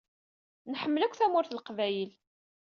Nḥemmel 0.71 1.01
akk 1.03 1.15
Tamurt 1.15 1.49
n 1.53 1.55
Leqbayel. 1.57 2.11